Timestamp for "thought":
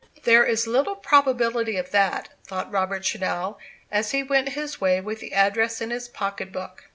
2.43-2.71